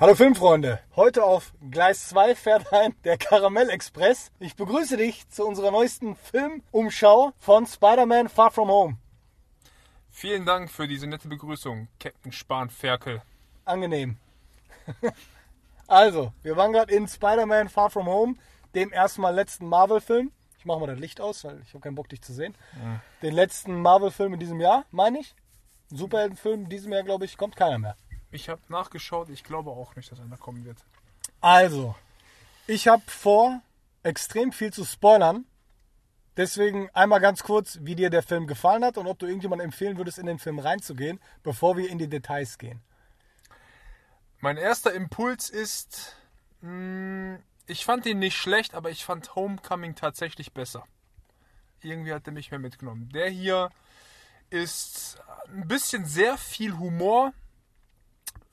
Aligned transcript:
Hallo 0.00 0.16
Filmfreunde, 0.16 0.80
heute 0.96 1.22
auf 1.22 1.52
Gleis 1.70 2.08
2 2.08 2.34
fährt 2.34 2.72
ein 2.72 2.96
der 3.04 3.16
Karamell 3.16 3.70
Express. 3.70 4.32
Ich 4.40 4.56
begrüße 4.56 4.96
dich 4.96 5.28
zu 5.28 5.46
unserer 5.46 5.70
neuesten 5.70 6.16
Filmumschau 6.16 7.32
von 7.38 7.64
Spider-Man 7.64 8.28
Far 8.28 8.50
From 8.50 8.70
Home. 8.70 8.96
Vielen 10.10 10.44
Dank 10.44 10.72
für 10.72 10.88
diese 10.88 11.06
nette 11.06 11.28
Begrüßung, 11.28 11.86
Captain 12.00 12.32
Spahn-Ferkel. 12.32 13.22
Angenehm. 13.64 14.16
also, 15.86 16.32
wir 16.42 16.56
waren 16.56 16.72
gerade 16.72 16.92
in 16.92 17.06
Spider-Man 17.06 17.68
Far 17.68 17.88
From 17.88 18.06
Home, 18.06 18.34
dem 18.74 18.92
erstmal 18.92 19.32
letzten 19.32 19.68
Marvel-Film. 19.68 20.32
Ich 20.58 20.64
mache 20.64 20.80
mal 20.80 20.88
das 20.88 20.98
Licht 20.98 21.20
aus, 21.20 21.44
weil 21.44 21.62
ich 21.64 21.68
habe 21.68 21.82
keinen 21.82 21.94
Bock, 21.94 22.08
dich 22.08 22.20
zu 22.20 22.34
sehen. 22.34 22.56
Ja. 22.82 23.00
Den 23.22 23.34
letzten 23.34 23.80
Marvel-Film 23.80 24.34
in 24.34 24.40
diesem 24.40 24.60
Jahr, 24.60 24.86
meine 24.90 25.20
ich. 25.20 25.36
Ein 25.92 25.98
Superheldenfilm 25.98 26.64
in 26.64 26.68
diesem 26.68 26.92
Jahr, 26.92 27.04
glaube 27.04 27.26
ich, 27.26 27.36
kommt 27.36 27.54
keiner 27.54 27.78
mehr. 27.78 27.96
Ich 28.34 28.48
habe 28.48 28.60
nachgeschaut, 28.66 29.28
ich 29.28 29.44
glaube 29.44 29.70
auch 29.70 29.94
nicht, 29.94 30.10
dass 30.10 30.18
einer 30.18 30.36
kommen 30.36 30.64
wird. 30.64 30.78
Also, 31.40 31.94
ich 32.66 32.88
habe 32.88 33.04
vor, 33.06 33.62
extrem 34.02 34.50
viel 34.50 34.72
zu 34.72 34.84
spoilern. 34.84 35.44
Deswegen 36.36 36.90
einmal 36.94 37.20
ganz 37.20 37.44
kurz, 37.44 37.78
wie 37.82 37.94
dir 37.94 38.10
der 38.10 38.24
Film 38.24 38.48
gefallen 38.48 38.84
hat 38.84 38.98
und 38.98 39.06
ob 39.06 39.20
du 39.20 39.26
irgendjemandem 39.26 39.66
empfehlen 39.66 39.98
würdest, 39.98 40.18
in 40.18 40.26
den 40.26 40.40
Film 40.40 40.58
reinzugehen, 40.58 41.20
bevor 41.44 41.76
wir 41.76 41.88
in 41.88 41.98
die 41.98 42.08
Details 42.08 42.58
gehen. 42.58 42.82
Mein 44.40 44.56
erster 44.56 44.92
Impuls 44.92 45.48
ist, 45.48 46.16
mh, 46.60 47.38
ich 47.68 47.84
fand 47.84 48.04
ihn 48.04 48.18
nicht 48.18 48.36
schlecht, 48.36 48.74
aber 48.74 48.90
ich 48.90 49.04
fand 49.04 49.36
Homecoming 49.36 49.94
tatsächlich 49.94 50.52
besser. 50.52 50.84
Irgendwie 51.82 52.12
hat 52.12 52.26
er 52.26 52.32
mich 52.32 52.50
mehr 52.50 52.58
mitgenommen. 52.58 53.10
Der 53.10 53.30
hier 53.30 53.70
ist 54.50 55.18
ein 55.54 55.68
bisschen 55.68 56.04
sehr 56.04 56.36
viel 56.36 56.76
Humor 56.78 57.32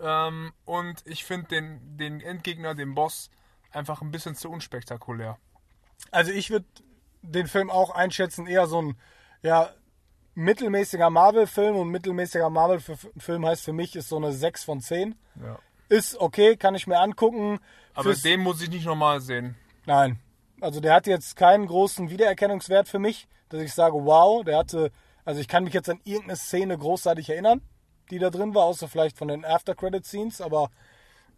ähm, 0.02 0.54
und 0.66 1.02
ich 1.06 1.24
finde 1.26 1.48
den, 1.48 1.98
den 1.98 2.22
Endgegner, 2.22 2.76
den 2.76 2.96
Boss, 2.96 3.30
einfach 3.72 4.02
ein 4.02 4.12
bisschen 4.12 4.36
zu 4.36 4.50
unspektakulär. 4.50 5.38
Also 6.12 6.32
ich 6.32 6.50
würde 6.50 6.66
den 7.22 7.48
Film 7.48 7.70
auch 7.70 7.92
einschätzen, 7.92 8.48
eher 8.48 8.68
so 8.68 8.82
ein 8.82 8.98
ja, 9.44 9.70
mittelmäßiger 10.36 11.10
Marvel-Film 11.10 11.76
und 11.76 11.90
mittelmäßiger 11.90 12.50
Marvel-Film 12.50 13.46
heißt 13.46 13.64
für 13.64 13.74
mich 13.74 13.96
ist 13.96 14.10
so 14.10 14.18
eine 14.18 14.32
6 14.32 14.64
von 14.64 14.82
10. 14.82 15.16
Ja. 15.42 15.60
Ist 15.90 16.18
okay, 16.20 16.56
kann 16.56 16.74
ich 16.76 16.88
mir 16.88 17.00
angucken. 17.00 17.60
Aber 17.94 18.12
Fürs- 18.12 18.22
den 18.22 18.40
muss 18.42 18.62
ich 18.62 18.70
nicht 18.70 18.86
nochmal 18.86 19.20
sehen. 19.22 19.56
Nein. 19.86 20.20
Also 20.62 20.80
der 20.80 20.94
hat 20.94 21.08
jetzt 21.08 21.36
keinen 21.36 21.68
großen 21.68 22.10
Wiedererkennungswert 22.10 22.88
für 22.88 23.00
mich, 23.00 23.28
dass 23.50 23.62
ich 23.62 23.74
sage, 23.74 23.96
wow, 23.96 24.44
der 24.44 24.58
hatte, 24.60 24.92
also 25.26 25.42
ich 25.42 25.48
kann 25.48 25.64
mich 25.64 25.74
jetzt 25.74 25.90
an 25.90 26.00
irgendeine 26.04 26.38
Szene 26.38 26.78
großartig 26.78 27.30
erinnern, 27.30 27.62
die 28.12 28.20
da 28.20 28.30
drin 28.30 28.54
war, 28.54 28.64
außer 28.66 28.88
vielleicht 28.88 29.18
von 29.18 29.28
den 29.30 29.44
After-Credit-Scenes, 29.46 30.42
aber 30.42 30.70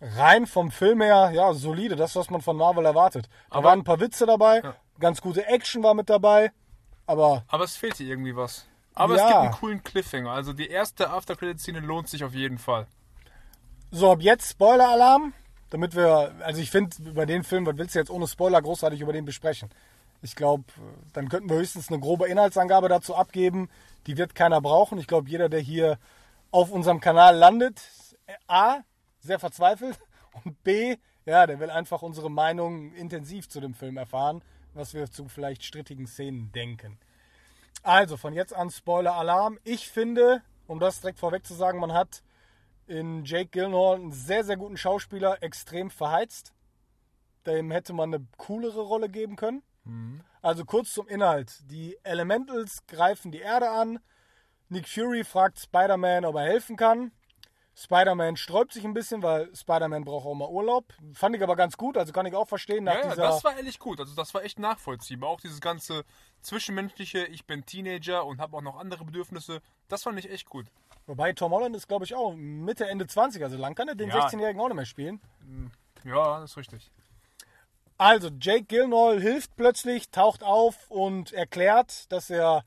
rein 0.01 0.47
vom 0.47 0.71
Film 0.71 1.01
her, 1.01 1.31
ja, 1.33 1.53
solide, 1.53 1.95
das, 1.95 2.15
was 2.15 2.29
man 2.29 2.41
von 2.41 2.57
Marvel 2.57 2.85
erwartet. 2.85 3.29
Da 3.49 3.57
Aber- 3.57 3.69
waren 3.69 3.79
ein 3.79 3.83
paar 3.85 3.99
Witze 3.99 4.25
dabei, 4.25 4.59
Ja. 4.61 4.75
ganz 4.99 5.21
gute 5.21 5.45
Action 5.45 5.81
war 5.83 5.93
mit 5.93 6.09
dabei, 6.09 6.51
aber 7.05 7.43
Aber 7.47 7.63
es 7.63 7.75
fehlte 7.77 8.03
irgendwie 8.03 8.35
was. 8.35 8.65
Aber 8.95 9.15
Ja. 9.15 9.21
es 9.23 9.27
gibt 9.27 9.39
einen 9.39 9.51
coolen 9.53 9.83
Cliffhanger. 9.83 10.31
Also 10.31 10.53
die 10.53 10.67
erste 10.67 11.09
After-Credit-Szene 11.09 11.79
lohnt 11.79 12.09
sich 12.09 12.23
auf 12.23 12.33
jeden 12.33 12.57
Fall. 12.57 12.85
So, 13.91 14.11
ab 14.11 14.21
jetzt 14.21 14.49
Spoiler-Alarm, 14.51 15.33
damit 15.69 15.95
wir, 15.95 16.33
also 16.41 16.59
ich 16.61 16.69
finde, 16.71 16.95
über 17.03 17.25
den 17.25 17.43
Film, 17.43 17.65
was 17.65 17.77
willst 17.77 17.95
du 17.95 17.99
jetzt 17.99 18.11
ohne 18.11 18.27
Spoiler 18.27 18.61
großartig 18.61 19.01
über 19.01 19.13
den 19.13 19.25
besprechen? 19.25 19.69
Ich 20.21 20.35
glaube, 20.35 20.63
dann 21.13 21.27
könnten 21.29 21.49
wir 21.49 21.57
höchstens 21.57 21.89
eine 21.89 21.99
grobe 21.99 22.27
Inhaltsangabe 22.27 22.87
dazu 22.87 23.15
abgeben. 23.15 23.69
Die 24.07 24.17
wird 24.17 24.35
keiner 24.35 24.61
brauchen. 24.61 24.97
Ich 24.97 25.07
glaube, 25.07 25.29
jeder, 25.29 25.49
der 25.49 25.59
hier 25.59 25.97
auf 26.53 26.71
unserem 26.71 26.99
Kanal 26.99 27.35
landet, 27.35 27.81
A, 28.47 28.81
sehr 29.19 29.39
verzweifelt 29.39 29.99
und 30.43 30.63
B, 30.63 30.97
ja, 31.25 31.47
der 31.47 31.59
will 31.59 31.71
einfach 31.71 32.03
unsere 32.03 32.29
Meinung 32.29 32.93
intensiv 32.93 33.49
zu 33.49 33.59
dem 33.59 33.73
Film 33.73 33.97
erfahren, 33.97 34.43
was 34.73 34.93
wir 34.93 35.09
zu 35.09 35.27
vielleicht 35.27 35.63
strittigen 35.63 36.05
Szenen 36.05 36.51
denken. 36.51 36.99
Also, 37.81 38.17
von 38.17 38.33
jetzt 38.33 38.53
an 38.53 38.69
Spoiler-Alarm. 38.69 39.57
Ich 39.63 39.89
finde, 39.89 40.43
um 40.67 40.79
das 40.79 41.01
direkt 41.01 41.19
vorweg 41.19 41.45
zu 41.45 41.55
sagen, 41.55 41.79
man 41.79 41.91
hat 41.91 42.21
in 42.85 43.25
Jake 43.25 43.49
Gyllenhaal 43.49 43.95
einen 43.95 44.11
sehr, 44.11 44.43
sehr 44.43 44.57
guten 44.57 44.77
Schauspieler 44.77 45.41
extrem 45.41 45.89
verheizt. 45.89 46.53
Dem 47.47 47.71
hätte 47.71 47.93
man 47.93 48.13
eine 48.13 48.27
coolere 48.37 48.81
Rolle 48.81 49.09
geben 49.09 49.37
können. 49.37 49.63
Also 50.41 50.65
kurz 50.65 50.93
zum 50.93 51.07
Inhalt. 51.07 51.59
Die 51.71 51.97
Elementals 52.03 52.85
greifen 52.85 53.31
die 53.31 53.39
Erde 53.39 53.71
an. 53.71 53.99
Nick 54.69 54.87
Fury 54.87 55.23
fragt 55.23 55.59
Spider-Man, 55.59 56.25
ob 56.25 56.35
er 56.35 56.43
helfen 56.43 56.75
kann. 56.75 57.11
Spider-Man 57.75 58.37
sträubt 58.37 58.71
sich 58.73 58.83
ein 58.85 58.93
bisschen, 58.93 59.23
weil 59.23 59.53
Spider-Man 59.55 60.05
braucht 60.05 60.27
auch 60.27 60.35
mal 60.35 60.47
Urlaub. 60.47 60.93
Fand 61.13 61.35
ich 61.35 61.41
aber 61.41 61.55
ganz 61.55 61.75
gut, 61.75 61.97
also 61.97 62.13
kann 62.13 62.25
ich 62.27 62.35
auch 62.35 62.47
verstehen. 62.47 62.83
Nach 62.83 62.93
Ja, 62.93 63.09
ja, 63.09 63.15
das 63.15 63.43
war 63.43 63.57
ehrlich 63.57 63.79
gut. 63.79 63.99
Also 63.99 64.13
das 64.15 64.33
war 64.33 64.43
echt 64.43 64.59
nachvollziehbar. 64.59 65.29
Auch 65.29 65.41
dieses 65.41 65.59
ganze 65.59 66.03
zwischenmenschliche, 66.41 67.25
ich 67.25 67.45
bin 67.45 67.65
Teenager 67.65 68.25
und 68.25 68.39
habe 68.39 68.57
auch 68.57 68.61
noch 68.61 68.77
andere 68.77 69.05
Bedürfnisse, 69.05 69.61
das 69.87 70.03
fand 70.03 70.19
ich 70.19 70.29
echt 70.29 70.47
gut. 70.49 70.67
Wobei 71.07 71.33
Tom 71.33 71.51
Holland 71.51 71.75
ist, 71.75 71.87
glaube 71.87 72.05
ich, 72.05 72.13
auch 72.13 72.33
Mitte, 72.35 72.87
Ende 72.87 73.07
20, 73.07 73.43
also 73.43 73.57
lang 73.57 73.75
kann 73.75 73.87
er 73.87 73.95
den 73.95 74.09
Ja. 74.09 74.27
16-Jährigen 74.27 74.61
auch 74.61 74.67
nicht 74.67 74.75
mehr 74.75 74.85
spielen. 74.85 75.19
Ja, 76.03 76.39
das 76.39 76.51
ist 76.51 76.57
richtig. 76.57 76.91
Also, 77.97 78.29
Jake 78.39 78.65
Gyllenhaal 78.65 79.19
hilft 79.19 79.55
plötzlich, 79.55 80.09
taucht 80.09 80.43
auf 80.43 80.89
und 80.89 81.31
erklärt, 81.33 82.11
dass 82.11 82.29
er, 82.29 82.63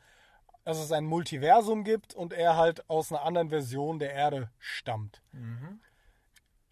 dass 0.66 0.78
es 0.78 0.90
ein 0.90 1.04
Multiversum 1.06 1.84
gibt 1.84 2.12
und 2.12 2.32
er 2.32 2.56
halt 2.56 2.90
aus 2.90 3.12
einer 3.12 3.22
anderen 3.22 3.50
Version 3.50 4.00
der 4.00 4.12
Erde 4.12 4.50
stammt. 4.58 5.22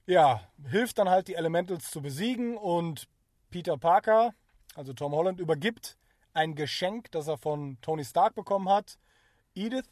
Ja, 0.05 0.41
hilft 0.69 0.99
dann 0.99 1.09
halt 1.09 1.29
die 1.29 1.35
Elementals 1.35 1.93
zu 1.93 2.03
besiegen 2.03 2.57
und 2.57 3.07
Peter 3.51 3.79
Parker, 3.79 4.35
also 4.75 4.93
Tom 4.95 5.13
Holland, 5.13 5.39
übergibt 5.39 5.97
ein 6.33 6.57
Geschenk, 6.57 7.13
das 7.13 7.29
er 7.29 7.39
von 7.39 7.79
Tony 7.83 8.05
Stark 8.05 8.35
bekommen 8.35 8.69
hat, 8.69 8.99
Edith, 9.55 9.89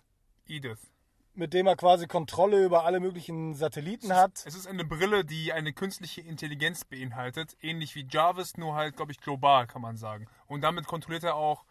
Edith. 0.48 0.90
mit 1.34 1.54
dem 1.54 1.68
er 1.68 1.76
quasi 1.76 2.08
Kontrolle 2.08 2.64
über 2.64 2.84
alle 2.84 2.98
möglichen 2.98 3.54
Satelliten 3.54 4.12
hat. 4.12 4.42
Es 4.44 4.56
ist 4.56 4.66
eine 4.66 4.84
Brille, 4.84 5.24
die 5.24 5.52
eine 5.52 5.72
künstliche 5.72 6.22
Intelligenz 6.22 6.84
beinhaltet, 6.84 7.56
ähnlich 7.60 7.94
wie 7.94 8.08
Jarvis, 8.10 8.56
nur 8.56 8.74
halt, 8.74 8.96
glaube 8.96 9.12
ich, 9.12 9.20
global, 9.20 9.68
kann 9.68 9.80
man 9.80 9.96
sagen. 9.96 10.26
Und 10.48 10.62
damit 10.62 10.88
kontrolliert 10.88 11.22
er 11.22 11.36
auch 11.36 11.64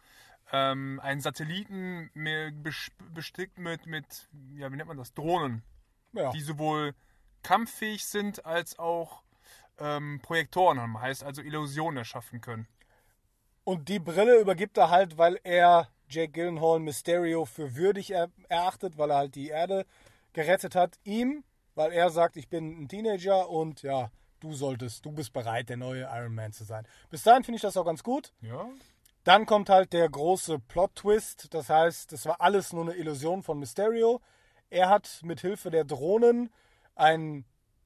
ähm, 0.52 1.00
einen 1.02 1.22
Satelliten 1.22 2.10
bestickt 3.14 3.58
mit, 3.58 3.86
mit, 3.86 4.30
ja, 4.56 4.72
wie 4.72 4.76
nennt 4.76 4.88
man 4.88 4.98
das, 4.98 5.14
Drohnen, 5.14 5.64
Ja. 6.14 6.32
die 6.32 6.42
sowohl 6.42 6.94
kampffähig 7.44 8.06
sind 8.06 8.46
als 8.46 8.78
auch 8.78 9.24
ähm, 9.80 10.20
Projektoren 10.22 10.80
haben, 10.80 11.00
heißt 11.00 11.24
also 11.24 11.42
Illusionen 11.42 11.98
erschaffen 11.98 12.42
können. 12.42 12.68
Und 13.64 13.90
die 13.90 14.00
Brille 14.00 14.40
übergibt 14.40 14.78
er 14.78 14.90
halt, 14.90 15.18
weil 15.18 15.40
er 15.44 15.88
Jake 16.10 16.34
Gyllenhaal 16.34 16.80
Mysterio 16.80 17.46
für 17.46 17.76
würdig 17.76 18.12
er 18.12 18.30
erachtet, 18.50 18.98
weil 18.98 19.12
er 19.12 19.18
halt 19.18 19.36
die 19.36 19.48
Erde 19.50 19.86
gerettet 20.34 20.76
hat. 20.76 21.00
Ihm, 21.04 21.44
weil 21.76 21.92
er 21.94 22.10
sagt, 22.10 22.36
ich 22.38 22.50
bin 22.50 22.82
ein 22.84 22.90
Teenager 22.90 23.50
und 23.50 23.82
ja, 23.84 24.12
du 24.42 24.54
solltest, 24.54 25.06
du 25.06 25.12
bist 25.12 25.32
bereit, 25.32 25.70
der 25.70 25.78
neue 25.78 26.04
Iron 26.12 26.36
Man 26.36 26.52
zu 26.52 26.64
sein. 26.66 26.86
Bis 27.10 27.24
dahin 27.24 27.44
finde 27.44 27.56
ich 27.58 27.62
das 27.62 27.78
auch 27.78 27.86
ganz 27.86 28.04
gut. 28.04 28.34
Ja, 28.42 28.68
Dann 29.24 29.46
kommt 29.46 29.70
halt 29.70 29.94
der 29.94 30.09
große 30.09 30.59
Plot-Twist. 30.59 31.54
Das 31.54 31.70
heißt, 31.70 32.12
das 32.12 32.26
war 32.26 32.42
alles 32.42 32.74
nur 32.74 32.84
eine 32.84 32.96
Illusion 32.96 33.44
von 33.44 33.59
Mysterio. 33.59 34.22
Er 34.70 34.90
hat 34.90 35.20
mit 35.24 35.42
Hilfe 35.42 35.70
der 35.70 35.84
Drohnen 35.84 36.52
ein 36.96 37.46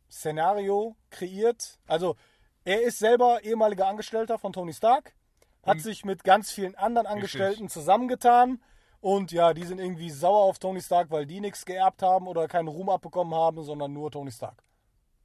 Szenario 0.10 0.96
kreiert. 1.10 1.80
Also, 1.88 2.16
er 2.64 2.82
ist 2.84 3.00
selber 3.00 3.44
ehemaliger 3.44 3.88
Angestellter 3.88 4.38
von 4.40 4.54
Tony 4.54 4.74
Stark, 4.74 5.14
hat 5.64 5.76
Und- 5.76 5.82
sich 5.82 6.06
mit 6.06 6.24
ganz 6.24 6.52
vielen 6.52 6.76
anderen 6.76 7.08
Angestellten 7.08 7.70
zusammengetan. 7.70 8.62
Und 9.02 9.32
ja, 9.32 9.54
die 9.54 9.64
sind 9.66 9.80
irgendwie 9.80 10.10
sauer 10.10 10.44
auf 10.44 10.58
Tony 10.58 10.82
Stark, 10.82 11.12
weil 11.12 11.26
die 11.28 11.40
nichts 11.40 11.66
geerbt 11.66 12.02
haben 12.02 12.28
oder 12.28 12.48
keinen 12.48 12.68
Ruhm 12.70 12.90
abbekommen 12.90 13.36
haben, 13.36 13.62
sondern 13.64 13.94
nur 13.94 14.10
Tony 14.10 14.32
Stark. 14.32 14.64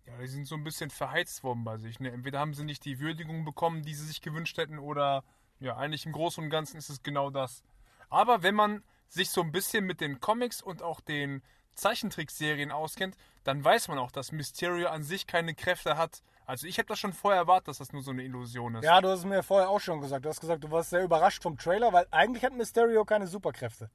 Ja, 0.06 0.18
die 0.18 0.26
sind 0.26 0.46
so 0.46 0.54
ein 0.54 0.64
bisschen 0.64 0.90
verheizt 0.90 1.44
worden 1.44 1.64
bei 1.64 1.78
sich. 1.78 2.00
Ne? 2.00 2.10
Entweder 2.10 2.40
haben 2.40 2.52
sie 2.52 2.64
nicht 2.64 2.84
die 2.84 2.98
Würdigung 2.98 3.44
bekommen, 3.44 3.82
die 3.82 3.94
sie 3.94 4.04
sich 4.06 4.20
gewünscht 4.20 4.58
hätten, 4.58 4.78
oder 4.78 5.24
ja, 5.60 5.76
eigentlich 5.76 6.06
im 6.06 6.12
Großen 6.12 6.42
und 6.42 6.50
Ganzen 6.50 6.76
ist 6.76 6.88
es 6.88 7.02
genau 7.02 7.30
das. 7.30 7.62
Aber 8.08 8.42
wenn 8.42 8.54
man 8.54 8.82
sich 9.08 9.30
so 9.30 9.42
ein 9.42 9.52
bisschen 9.52 9.84
mit 9.84 10.00
den 10.00 10.20
Comics 10.20 10.62
und 10.62 10.82
auch 10.82 11.00
den 11.00 11.42
Zeichentrickserien 11.74 12.70
auskennt, 12.72 13.16
dann 13.44 13.64
weiß 13.64 13.88
man 13.88 13.98
auch, 13.98 14.10
dass 14.10 14.32
Mysterio 14.32 14.88
an 14.88 15.02
sich 15.02 15.26
keine 15.26 15.54
Kräfte 15.54 15.96
hat. 15.96 16.22
Also 16.46 16.66
ich 16.66 16.78
habe 16.78 16.88
das 16.88 16.98
schon 16.98 17.12
vorher 17.12 17.42
erwartet, 17.42 17.68
dass 17.68 17.78
das 17.78 17.92
nur 17.92 18.02
so 18.02 18.10
eine 18.10 18.22
Illusion 18.22 18.74
ist. 18.74 18.84
Ja, 18.84 19.00
du 19.00 19.08
hast 19.08 19.20
es 19.20 19.24
mir 19.24 19.42
vorher 19.42 19.68
auch 19.68 19.80
schon 19.80 20.00
gesagt. 20.00 20.24
Du 20.24 20.28
hast 20.28 20.40
gesagt, 20.40 20.64
du 20.64 20.70
warst 20.70 20.90
sehr 20.90 21.02
überrascht 21.02 21.42
vom 21.42 21.56
Trailer, 21.56 21.92
weil 21.92 22.06
eigentlich 22.10 22.44
hat 22.44 22.52
Mysterio 22.52 23.04
keine 23.04 23.26
Superkräfte. 23.26 23.90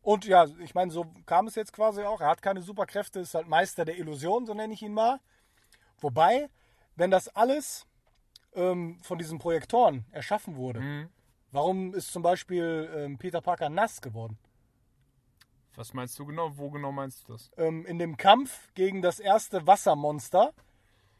Und 0.00 0.24
ja, 0.26 0.46
ich 0.60 0.74
meine, 0.74 0.90
so 0.90 1.06
kam 1.26 1.46
es 1.46 1.54
jetzt 1.54 1.72
quasi 1.72 2.02
auch. 2.02 2.20
Er 2.20 2.28
hat 2.28 2.42
keine 2.42 2.60
Superkräfte, 2.60 3.20
ist 3.20 3.34
halt 3.34 3.48
Meister 3.48 3.84
der 3.84 3.98
Illusion, 3.98 4.46
so 4.46 4.54
nenne 4.54 4.74
ich 4.74 4.82
ihn 4.82 4.92
mal. 4.92 5.20
Wobei, 6.00 6.50
wenn 6.96 7.10
das 7.10 7.28
alles 7.28 7.86
ähm, 8.54 8.98
von 9.02 9.18
diesen 9.18 9.38
Projektoren 9.38 10.04
erschaffen 10.12 10.56
wurde, 10.56 10.80
Mhm. 10.80 11.08
warum 11.50 11.94
ist 11.94 12.12
zum 12.12 12.22
Beispiel 12.22 12.90
ähm, 12.94 13.18
Peter 13.18 13.40
Parker 13.40 13.68
nass 13.68 14.00
geworden? 14.00 14.38
Was 15.76 15.92
meinst 15.92 16.18
du 16.18 16.24
genau? 16.26 16.56
Wo 16.56 16.70
genau 16.70 16.92
meinst 16.92 17.26
du 17.28 17.32
das? 17.32 17.50
Ähm, 17.56 17.84
in 17.86 17.98
dem 17.98 18.16
Kampf 18.16 18.72
gegen 18.74 19.02
das 19.02 19.18
erste 19.18 19.66
Wassermonster 19.66 20.52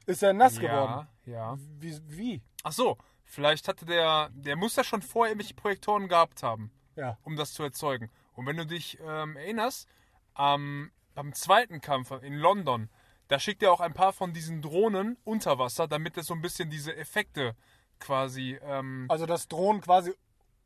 ist 0.07 0.23
er 0.23 0.33
nass 0.33 0.57
ja, 0.59 0.63
geworden. 0.63 1.09
ja. 1.27 1.57
Wie? 1.81 1.99
wie? 2.07 2.43
Ach 2.63 2.73
so, 2.73 2.97
vielleicht 3.25 3.67
hatte 3.67 3.85
der, 3.85 4.31
der 4.33 4.55
muss 4.57 4.77
ja 4.77 4.85
schon 4.85 5.03
vorher 5.03 5.33
irgendwelche 5.33 5.55
Projektoren 5.55 6.09
gehabt 6.09 6.43
haben, 6.43 6.71
Ja. 6.95 7.19
um 7.25 7.37
das 7.37 7.53
zu 7.53 7.63
erzeugen. 7.65 8.11
Und 8.35 8.47
wenn 8.47 8.57
du 8.57 8.67
dich 8.67 8.99
ähm, 9.03 9.37
erinnerst, 9.37 9.89
am, 10.35 10.91
beim 11.15 11.33
zweiten 11.33 11.81
Kampf 11.81 12.11
in 12.23 12.35
London, 12.35 12.89
da 13.29 13.39
schickt 13.39 13.63
er 13.63 13.73
auch 13.73 13.81
ein 13.81 13.95
paar 13.95 14.13
von 14.13 14.33
diesen 14.33 14.63
Drohnen 14.63 15.17
unter 15.25 15.59
Wasser, 15.59 15.89
damit 15.89 16.17
es 16.17 16.27
so 16.27 16.35
ein 16.35 16.43
bisschen 16.43 16.71
diese 16.71 16.95
Effekte 16.97 17.55
quasi. 17.99 18.59
Ähm, 18.63 19.07
Also 19.09 19.27
dass 19.27 19.49
Drohnen 19.49 19.81
quasi 19.81 20.13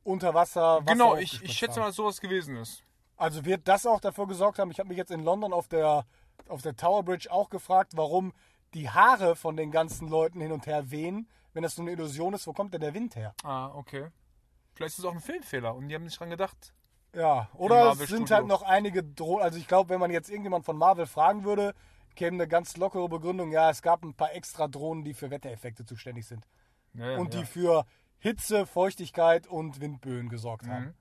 unter 0.04 0.34
Wasser. 0.34 0.80
Wasser 0.80 0.84
genau, 0.84 1.16
ich, 1.16 1.42
ich 1.42 1.52
schätze 1.52 1.80
mal, 1.80 1.86
dass 1.86 1.96
sowas 1.96 2.20
gewesen 2.20 2.56
ist. 2.56 2.82
Also 3.16 3.44
wird 3.44 3.66
das 3.66 3.86
auch 3.86 4.00
dafür 4.00 4.26
gesorgt 4.26 4.58
haben. 4.58 4.70
Ich 4.70 4.78
habe 4.78 4.88
mich 4.88 4.98
jetzt 4.98 5.10
in 5.10 5.22
London 5.22 5.52
auf 5.52 5.68
der, 5.68 6.04
auf 6.48 6.62
der 6.62 6.76
Tower 6.76 7.02
Bridge 7.02 7.30
auch 7.30 7.50
gefragt, 7.50 7.92
warum 7.96 8.32
die 8.74 8.90
Haare 8.90 9.34
von 9.34 9.56
den 9.56 9.70
ganzen 9.70 10.08
Leuten 10.08 10.40
hin 10.40 10.52
und 10.52 10.66
her 10.66 10.90
wehen. 10.90 11.28
Wenn 11.52 11.62
das 11.62 11.74
so 11.74 11.82
eine 11.82 11.90
Illusion 11.90 12.34
ist, 12.34 12.46
wo 12.46 12.52
kommt 12.52 12.74
denn 12.74 12.80
der 12.80 12.94
Wind 12.94 13.16
her? 13.16 13.34
Ah, 13.42 13.72
okay. 13.74 14.08
Vielleicht 14.74 14.92
ist 14.92 15.00
es 15.00 15.04
auch 15.04 15.14
ein 15.14 15.20
Filmfehler 15.20 15.74
und 15.74 15.88
die 15.88 15.94
haben 15.94 16.04
nicht 16.04 16.20
dran 16.20 16.30
gedacht. 16.30 16.72
Ja, 17.14 17.48
oder 17.54 17.92
es 17.92 17.98
sind 18.08 18.30
halt 18.30 18.46
noch 18.46 18.62
einige 18.62 19.02
Drohnen. 19.02 19.42
Also 19.42 19.58
ich 19.58 19.66
glaube, 19.66 19.90
wenn 19.90 19.98
man 19.98 20.10
jetzt 20.10 20.28
irgendjemand 20.28 20.64
von 20.64 20.76
Marvel 20.76 21.06
fragen 21.06 21.42
würde, 21.44 21.74
käme 22.18 22.34
eine 22.34 22.48
ganz 22.48 22.76
lockere 22.76 23.08
Begründung. 23.08 23.52
Ja, 23.52 23.70
es 23.70 23.80
gab 23.80 24.02
ein 24.02 24.12
paar 24.12 24.34
extra 24.34 24.68
Drohnen, 24.68 25.04
die 25.04 25.14
für 25.14 25.30
Wettereffekte 25.30 25.86
zuständig 25.86 26.26
sind. 26.26 26.44
Ja, 26.94 27.12
ja, 27.12 27.18
und 27.18 27.32
die 27.32 27.44
für 27.46 27.86
Hitze, 28.18 28.66
Feuchtigkeit 28.66 29.46
und 29.46 29.80
Windböen 29.80 30.28
gesorgt 30.28 30.66
haben. 30.66 30.86
Mhm. 30.86 30.94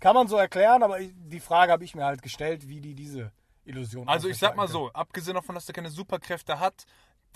Kann 0.00 0.14
man 0.14 0.28
so 0.28 0.36
erklären, 0.36 0.82
aber 0.82 0.98
die 0.98 1.40
Frage 1.40 1.72
habe 1.72 1.84
ich 1.84 1.94
mir 1.94 2.06
halt 2.06 2.22
gestellt, 2.22 2.68
wie 2.68 2.80
die 2.80 2.94
diese 2.94 3.32
Illusion 3.64 4.08
Also 4.08 4.28
ich 4.28 4.38
sag 4.38 4.56
mal 4.56 4.64
aufrechterhalten 4.64 4.94
so, 4.94 4.98
abgesehen 4.98 5.34
davon, 5.34 5.54
dass 5.54 5.68
er 5.68 5.74
keine 5.74 5.90
Superkräfte 5.90 6.58
hat, 6.58 6.86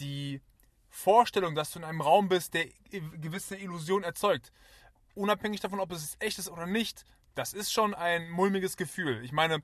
die 0.00 0.40
Vorstellung, 0.88 1.54
dass 1.54 1.72
du 1.72 1.80
in 1.80 1.84
einem 1.84 2.00
Raum 2.00 2.28
bist, 2.30 2.54
der 2.54 2.66
gewisse 3.20 3.56
Illusion 3.56 4.02
erzeugt, 4.02 4.50
unabhängig 5.14 5.60
davon, 5.60 5.80
ob 5.80 5.92
es 5.92 6.16
echt 6.20 6.38
ist 6.38 6.48
oder 6.48 6.64
nicht, 6.64 7.04
das 7.34 7.52
ist 7.52 7.70
schon 7.70 7.92
ein 7.94 8.30
mulmiges 8.30 8.78
Gefühl. 8.78 9.22
Ich 9.24 9.32
meine, 9.32 9.62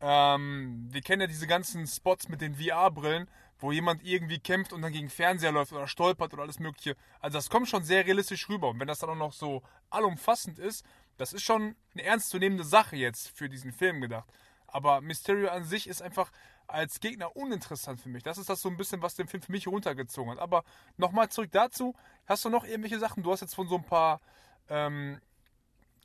ähm, 0.00 0.86
wir 0.90 1.00
kennen 1.00 1.22
ja 1.22 1.26
diese 1.26 1.46
ganzen 1.46 1.86
Spots 1.86 2.28
mit 2.28 2.40
den 2.40 2.56
VR-Brillen, 2.56 3.28
wo 3.58 3.72
jemand 3.72 4.04
irgendwie 4.04 4.38
kämpft 4.38 4.72
und 4.72 4.82
dann 4.82 4.92
gegen 4.92 5.08
Fernseher 5.08 5.52
läuft 5.52 5.72
oder 5.72 5.86
stolpert 5.86 6.32
oder 6.34 6.42
alles 6.42 6.58
mögliche. 6.58 6.96
Also 7.20 7.38
das 7.38 7.48
kommt 7.48 7.68
schon 7.68 7.84
sehr 7.84 8.04
realistisch 8.04 8.48
rüber. 8.48 8.68
Und 8.68 8.80
wenn 8.80 8.88
das 8.88 8.98
dann 8.98 9.10
auch 9.10 9.16
noch 9.16 9.32
so 9.32 9.62
allumfassend 9.90 10.58
ist, 10.58 10.84
das 11.16 11.32
ist 11.32 11.42
schon 11.42 11.76
eine 11.94 12.02
ernstzunehmende 12.02 12.64
Sache 12.64 12.96
jetzt 12.96 13.28
für 13.28 13.48
diesen 13.48 13.72
Film 13.72 14.00
gedacht. 14.00 14.28
Aber 14.66 15.00
Mysterio 15.00 15.48
an 15.48 15.64
sich 15.64 15.86
ist 15.86 16.02
einfach 16.02 16.32
als 16.66 17.00
Gegner 17.00 17.36
uninteressant 17.36 18.00
für 18.00 18.08
mich. 18.08 18.22
Das 18.22 18.38
ist 18.38 18.48
das 18.48 18.60
so 18.60 18.68
ein 18.68 18.76
bisschen, 18.76 19.02
was 19.02 19.14
den 19.14 19.28
Film 19.28 19.42
für 19.42 19.52
mich 19.52 19.68
runtergezogen 19.68 20.32
hat. 20.32 20.38
Aber 20.38 20.64
nochmal 20.96 21.28
zurück 21.28 21.50
dazu. 21.52 21.94
Hast 22.26 22.44
du 22.44 22.50
noch 22.50 22.64
irgendwelche 22.64 22.98
Sachen? 22.98 23.22
Du 23.22 23.30
hast 23.30 23.40
jetzt 23.40 23.54
von 23.54 23.68
so 23.68 23.76
ein 23.76 23.84
paar 23.84 24.20
ähm, 24.68 25.20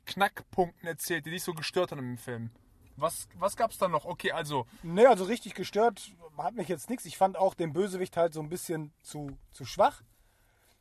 Knackpunkten 0.06 0.86
erzählt, 0.86 1.26
die 1.26 1.30
dich 1.30 1.42
so 1.42 1.54
gestört 1.54 1.90
haben 1.90 1.98
im 1.98 2.18
Film. 2.18 2.50
Was, 3.00 3.28
was 3.38 3.56
gab 3.56 3.70
es 3.70 3.78
da 3.78 3.88
noch? 3.88 4.04
Okay, 4.04 4.32
also, 4.32 4.66
Nee, 4.82 5.06
also 5.06 5.24
richtig 5.24 5.54
gestört 5.54 6.12
hat 6.38 6.54
mich 6.54 6.68
jetzt 6.68 6.88
nichts. 6.90 7.04
Ich 7.06 7.16
fand 7.16 7.36
auch 7.36 7.54
den 7.54 7.72
Bösewicht 7.72 8.16
halt 8.16 8.32
so 8.32 8.40
ein 8.40 8.48
bisschen 8.48 8.92
zu, 9.02 9.36
zu 9.52 9.64
schwach. 9.64 10.02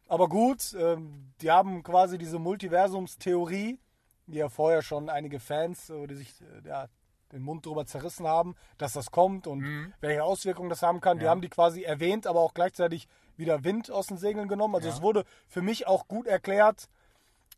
Aber 0.07 0.27
gut, 0.27 0.75
ähm, 0.79 1.33
die 1.41 1.51
haben 1.51 1.83
quasi 1.83 2.17
diese 2.17 2.39
Multiversumstheorie, 2.39 3.79
die 4.27 4.37
ja 4.37 4.49
vorher 4.49 4.81
schon 4.81 5.09
einige 5.09 5.39
Fans, 5.39 5.89
äh, 5.89 6.07
die 6.07 6.15
sich 6.15 6.33
äh, 6.41 6.67
ja, 6.67 6.87
den 7.31 7.41
Mund 7.43 7.65
drüber 7.65 7.85
zerrissen 7.85 8.27
haben, 8.27 8.55
dass 8.77 8.93
das 8.93 9.11
kommt 9.11 9.45
und 9.47 9.63
welche 10.01 10.23
Auswirkungen 10.23 10.69
das 10.69 10.81
haben 10.81 10.99
kann. 10.99 11.19
Die 11.19 11.25
Ja. 11.25 11.31
haben 11.31 11.41
die 11.41 11.49
quasi 11.49 11.83
erwähnt, 11.83 12.25
aber 12.25 12.39
auch 12.39 12.53
gleichzeitig 12.53 13.07
wieder 13.37 13.63
Wind 13.63 13.91
aus 13.91 14.07
den 14.07 14.17
Segeln 14.17 14.47
genommen. 14.47 14.75
Also 14.75 14.87
Ja. 14.87 14.95
es 14.95 15.01
wurde 15.01 15.25
für 15.47 15.61
mich 15.61 15.85
auch 15.87 16.07
gut 16.07 16.25
erklärt, 16.27 16.89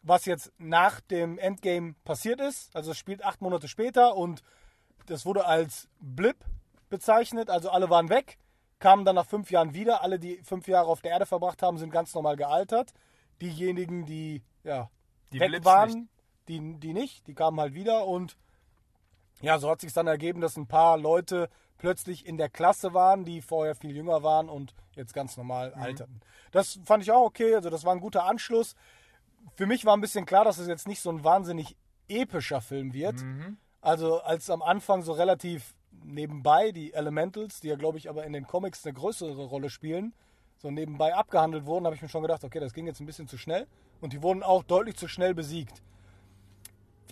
was 0.03 0.25
jetzt 0.25 0.51
nach 0.57 0.99
dem 1.01 1.37
Endgame 1.37 1.93
passiert 2.03 2.39
ist. 2.41 2.75
Also 2.75 2.91
es 2.91 2.97
spielt 2.97 3.23
acht 3.23 3.41
Monate 3.41 3.67
später 3.67 4.15
und 4.15 4.41
das 5.05 5.25
wurde 5.25 5.45
als 5.45 5.87
Blip 5.99 6.37
bezeichnet. 6.89 7.49
Also 7.49 7.69
alle 7.69 7.89
waren 7.89 8.09
weg, 8.09 8.37
kamen 8.79 9.05
dann 9.05 9.15
nach 9.15 9.25
fünf 9.25 9.51
Jahren 9.51 9.73
wieder. 9.73 10.01
Alle, 10.01 10.19
die 10.19 10.37
fünf 10.43 10.67
Jahre 10.67 10.87
auf 10.87 11.01
der 11.01 11.11
Erde 11.11 11.25
verbracht 11.25 11.61
haben, 11.61 11.77
sind 11.77 11.91
ganz 11.91 12.13
normal 12.13 12.35
gealtert. 12.35 12.93
Diejenigen, 13.41 14.05
die 14.05 14.43
ja 14.63 14.89
Die 15.33 15.39
weg 15.39 15.49
Blips 15.49 15.65
waren, 15.65 15.89
nicht. 15.89 16.09
Die, 16.47 16.79
die 16.79 16.93
nicht, 16.93 17.27
die 17.27 17.33
kamen 17.33 17.59
halt 17.59 17.73
wieder 17.73 18.07
und 18.07 18.35
ja, 19.41 19.57
so 19.57 19.69
hat 19.69 19.81
sich 19.81 19.93
dann 19.93 20.07
ergeben, 20.07 20.41
dass 20.41 20.57
ein 20.57 20.67
paar 20.67 20.97
Leute 20.97 21.49
plötzlich 21.77 22.25
in 22.27 22.37
der 22.37 22.49
Klasse 22.49 22.93
waren, 22.93 23.25
die 23.25 23.41
vorher 23.41 23.73
viel 23.75 23.95
jünger 23.95 24.21
waren 24.21 24.49
und 24.49 24.75
jetzt 24.95 25.13
ganz 25.13 25.35
normal 25.37 25.73
Mhm. 25.75 25.81
alterten. 25.81 26.21
Das 26.51 26.79
fand 26.85 27.01
ich 27.03 27.11
auch 27.11 27.23
okay, 27.25 27.55
also 27.55 27.69
das 27.69 27.83
war 27.85 27.93
ein 27.93 28.01
guter 28.01 28.25
Anschluss. 28.25 28.75
Für 29.55 29.65
mich 29.65 29.85
war 29.85 29.95
ein 29.95 30.01
bisschen 30.01 30.25
klar, 30.25 30.45
dass 30.45 30.57
es 30.57 30.67
jetzt 30.67 30.87
nicht 30.87 31.01
so 31.01 31.09
ein 31.09 31.23
wahnsinnig 31.23 31.75
epischer 32.07 32.61
Film 32.61 32.93
wird. 32.93 33.21
Mhm. 33.21 33.57
Also 33.81 34.21
als 34.21 34.49
am 34.49 34.61
Anfang 34.61 35.01
so 35.01 35.13
relativ 35.13 35.73
nebenbei 36.03 36.71
die 36.71 36.93
Elementals, 36.93 37.59
die 37.59 37.67
ja 37.67 37.75
glaube 37.75 37.97
ich 37.97 38.09
aber 38.09 38.25
in 38.25 38.33
den 38.33 38.47
Comics 38.47 38.85
eine 38.85 38.93
größere 38.93 39.45
Rolle 39.45 39.69
spielen, 39.69 40.13
so 40.57 40.69
nebenbei 40.69 41.15
abgehandelt 41.15 41.65
wurden, 41.65 41.85
habe 41.85 41.95
ich 41.95 42.01
mir 42.01 42.09
schon 42.09 42.21
gedacht, 42.21 42.43
okay, 42.43 42.59
das 42.59 42.73
ging 42.73 42.85
jetzt 42.85 42.99
ein 42.99 43.05
bisschen 43.05 43.27
zu 43.27 43.37
schnell 43.37 43.67
und 43.99 44.13
die 44.13 44.21
wurden 44.21 44.43
auch 44.43 44.63
deutlich 44.63 44.95
zu 44.95 45.07
schnell 45.07 45.33
besiegt. 45.33 45.81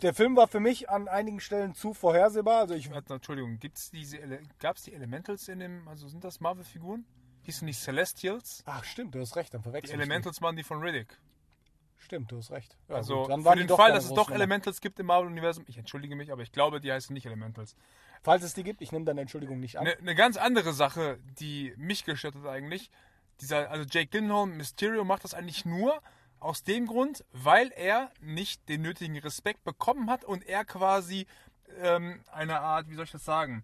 Der 0.01 0.13
Film 0.13 0.35
war 0.37 0.47
für 0.47 0.59
mich 0.59 0.89
an 0.89 1.07
einigen 1.07 1.39
Stellen 1.39 1.73
zu 1.73 1.93
vorhersehbar. 1.93 2.59
Also 2.59 2.73
ich 2.73 2.89
Entschuldigung, 2.89 3.59
gibt's 3.59 3.91
diese, 3.91 4.17
gab 4.59 4.77
es 4.77 4.83
die 4.83 4.93
Elementals 4.93 5.47
in 5.49 5.59
dem, 5.59 5.87
also 5.87 6.07
sind 6.07 6.23
das 6.23 6.39
Marvel-Figuren? 6.39 7.05
Hießen 7.43 7.65
die 7.65 7.73
Celestials? 7.73 8.63
Ach 8.65 8.83
stimmt, 8.83 9.15
du 9.15 9.19
hast 9.19 9.35
recht, 9.35 9.53
dann 9.53 9.61
Die 9.61 9.63
verwechseln. 9.63 9.99
Elementals 9.99 10.41
waren 10.41 10.55
die 10.55 10.63
von 10.63 10.81
Riddick. 10.81 11.17
Stimmt, 11.99 12.31
du 12.31 12.37
hast 12.37 12.51
recht. 12.51 12.77
Ja, 12.87 12.95
Also 12.95 13.23
gut, 13.23 13.43
für 13.43 13.55
den 13.55 13.69
Fall, 13.69 13.91
dass 13.91 14.05
es 14.05 14.13
doch. 14.13 14.31
Elementals 14.31 14.81
gibt 14.81 14.99
im 14.99 15.07
Marvel-Universum, 15.07 15.65
ich 15.67 15.77
entschuldige 15.77 16.15
mich, 16.15 16.31
aber 16.31 16.41
ich 16.41 16.51
glaube, 16.51 16.79
die 16.79 16.91
heißen 16.91 17.13
nicht 17.13 17.25
Elementals. 17.25 17.75
Falls 18.23 18.43
es 18.43 18.53
die 18.53 18.63
gibt, 18.63 18.81
ich 18.81 18.91
nehme 18.91 19.05
deine 19.05 19.21
Entschuldigung 19.21 19.59
nicht 19.59 19.77
an. 19.77 19.87
Eine 19.87 20.01
ne 20.01 20.15
ganz 20.15 20.37
andere 20.37 20.73
Sache, 20.73 21.19
die 21.39 21.73
mich 21.77 22.05
gestört 22.05 22.35
hat 22.35 22.45
eigentlich, 22.45 22.89
dieser, 23.41 23.69
also 23.69 23.85
Jake 23.89 24.07
Gyllenhaal, 24.07 24.47
Mysterio 24.47 25.03
macht 25.03 25.23
das 25.23 25.33
eigentlich 25.33 25.65
nur 25.65 26.01
aus 26.39 26.63
dem 26.63 26.87
Grund, 26.87 27.25
weil 27.31 27.71
er 27.75 28.11
nicht 28.21 28.67
den 28.69 28.81
nötigen 28.81 29.17
Respekt 29.17 29.63
bekommen 29.63 30.09
hat 30.09 30.23
und 30.23 30.47
er 30.47 30.65
quasi 30.65 31.27
ähm, 31.81 32.21
eine 32.31 32.59
Art, 32.61 32.89
wie 32.89 32.95
soll 32.95 33.05
ich 33.05 33.11
das 33.11 33.25
sagen, 33.25 33.63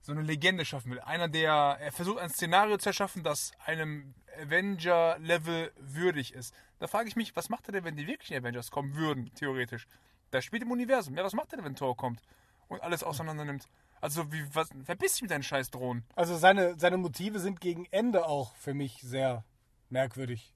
so 0.00 0.12
eine 0.12 0.22
Legende 0.22 0.64
schaffen 0.64 0.90
will. 0.90 1.00
Einer, 1.00 1.28
der, 1.28 1.52
er 1.80 1.92
versucht 1.92 2.18
ein 2.18 2.30
Szenario 2.30 2.78
zu 2.78 2.90
erschaffen, 2.90 3.22
das 3.22 3.52
einem 3.64 4.14
Avenger-Level 4.40 5.72
würdig 5.76 6.32
ist. 6.32 6.54
Da 6.78 6.86
frage 6.86 7.08
ich 7.08 7.16
mich, 7.16 7.34
was 7.36 7.48
macht 7.48 7.68
er 7.68 7.72
denn, 7.72 7.84
wenn 7.84 7.96
die 7.96 8.06
wirklichen 8.06 8.36
Avengers 8.36 8.70
kommen 8.70 8.94
würden, 8.94 9.32
theoretisch? 9.34 9.86
Da 10.30 10.40
spielt 10.40 10.62
im 10.62 10.70
Universum. 10.70 11.16
Ja, 11.16 11.24
was 11.24 11.34
macht 11.34 11.52
er 11.52 11.56
denn, 11.56 11.64
wenn 11.64 11.76
Thor 11.76 11.96
kommt 11.96 12.22
und 12.68 12.82
alles 12.82 13.02
auseinander 13.02 13.44
nimmt? 13.44 13.68
Also, 14.00 14.30
wie, 14.32 14.44
was, 14.54 14.68
verpiss 14.84 15.14
dich 15.14 15.22
mit 15.22 15.30
deinen 15.30 15.42
scheiß 15.42 15.70
Drohnen. 15.70 16.04
Also 16.14 16.36
seine, 16.36 16.78
seine 16.78 16.98
Motive 16.98 17.40
sind 17.40 17.60
gegen 17.60 17.86
Ende 17.90 18.26
auch 18.26 18.54
für 18.54 18.74
mich 18.74 19.00
sehr 19.02 19.44
merkwürdig. 19.88 20.54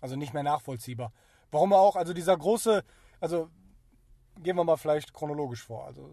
Also 0.00 0.16
nicht 0.16 0.34
mehr 0.34 0.42
nachvollziehbar. 0.42 1.12
Warum 1.50 1.72
auch, 1.72 1.96
also 1.96 2.12
dieser 2.12 2.36
große, 2.36 2.82
also 3.20 3.48
gehen 4.42 4.56
wir 4.56 4.64
mal 4.64 4.76
vielleicht 4.76 5.12
chronologisch 5.12 5.62
vor. 5.62 5.86
Also 5.86 6.10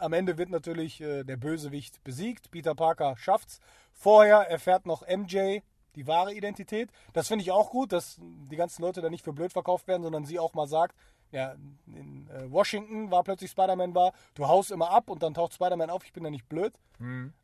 am 0.00 0.12
Ende 0.12 0.38
wird 0.38 0.50
natürlich 0.50 1.00
äh, 1.00 1.24
der 1.24 1.36
Bösewicht 1.36 2.02
besiegt. 2.04 2.50
Peter 2.50 2.74
Parker 2.74 3.16
schafft's. 3.16 3.60
Vorher 3.92 4.48
erfährt 4.48 4.86
noch 4.86 5.06
MJ 5.06 5.60
die 5.96 6.06
wahre 6.06 6.32
Identität. 6.32 6.90
Das 7.12 7.28
finde 7.28 7.42
ich 7.42 7.50
auch 7.50 7.70
gut, 7.70 7.92
dass 7.92 8.18
die 8.20 8.56
ganzen 8.56 8.82
Leute 8.82 9.00
da 9.00 9.10
nicht 9.10 9.24
für 9.24 9.32
blöd 9.32 9.52
verkauft 9.52 9.88
werden, 9.88 10.02
sondern 10.02 10.24
sie 10.24 10.38
auch 10.38 10.54
mal 10.54 10.68
sagt, 10.68 10.94
ja, 11.32 11.54
in 11.86 12.28
äh, 12.30 12.50
Washington 12.50 13.10
war 13.10 13.22
plötzlich 13.22 13.50
Spider-Man 13.50 13.94
war, 13.94 14.12
du 14.34 14.48
haust 14.48 14.70
immer 14.70 14.90
ab 14.90 15.10
und 15.10 15.22
dann 15.22 15.34
taucht 15.34 15.54
Spider-Man 15.54 15.90
auf, 15.90 16.04
ich 16.04 16.12
bin 16.12 16.24
ja 16.24 16.30
nicht 16.30 16.48
blöd. 16.48 16.72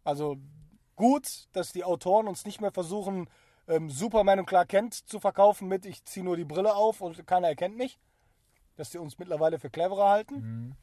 Also 0.04 0.36
gut, 0.96 1.48
dass 1.52 1.72
die 1.72 1.84
Autoren 1.84 2.26
uns 2.28 2.44
nicht 2.44 2.60
mehr 2.60 2.72
versuchen, 2.72 3.28
ähm, 3.68 3.90
Superman 3.90 4.40
und 4.40 4.46
Clark 4.46 4.68
Kent 4.68 4.94
zu 4.94 5.20
verkaufen 5.20 5.68
mit 5.68 5.86
ich 5.86 6.04
ziehe 6.04 6.24
nur 6.24 6.36
die 6.36 6.44
Brille 6.44 6.74
auf 6.74 7.00
und 7.00 7.26
keiner 7.26 7.48
erkennt 7.48 7.76
mich. 7.76 7.98
Dass 8.76 8.90
die 8.90 8.98
uns 8.98 9.18
mittlerweile 9.18 9.58
für 9.58 9.70
cleverer 9.70 10.08
halten. 10.10 10.76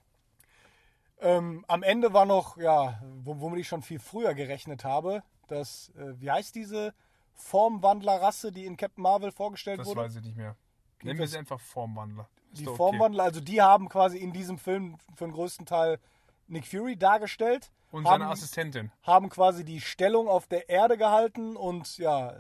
Ähm, 1.24 1.64
am 1.68 1.84
Ende 1.84 2.14
war 2.14 2.26
noch, 2.26 2.58
ja, 2.58 3.02
wo- 3.24 3.40
womit 3.40 3.62
ich 3.62 3.68
schon 3.68 3.82
viel 3.82 4.00
früher 4.00 4.34
gerechnet 4.34 4.84
habe, 4.84 5.24
dass, 5.48 5.90
äh, 5.98 6.20
wie 6.20 6.30
heißt 6.30 6.54
diese 6.54 6.94
Formwandlerrasse, 7.34 8.52
die 8.52 8.66
in 8.66 8.78
Captain 8.78 9.02
Marvel 9.02 9.32
vorgestellt 9.32 9.80
Das 9.80 9.88
wurde? 9.88 10.02
weiß 10.02 10.16
ich 10.18 10.24
nicht 10.24 10.38
mehr. 10.38 10.56
Nennen 11.02 11.18
wir 11.20 11.26
das- 11.26 11.32
sie 11.32 11.38
einfach 11.38 11.60
Formwandler. 11.60 12.28
Ist 12.52 12.62
Die 12.62 12.68
okay. 12.68 12.78
Formwandler, 12.78 13.24
also 13.24 13.42
die 13.42 13.62
haben 13.62 13.90
quasi 13.90 14.18
in 14.18 14.32
diesem 14.34 14.58
Film 14.58 14.98
für 15.16 15.26
den 15.26 15.34
größten 15.34 15.66
Teil 15.66 16.00
Nick 16.48 16.68
Fury 16.68 16.96
dargestellt. 16.98 17.72
Und 17.92 18.06
haben, 18.08 18.22
seine 18.22 18.32
Assistentin. 18.32 18.92
haben 19.04 19.30
quasi 19.30 19.64
die 19.64 19.80
Stellung 19.82 20.28
auf 20.28 20.48
der 20.48 20.68
Erde 20.70 20.98
gehalten 20.98 21.56
und 21.56 21.98
ja, 22.00 22.36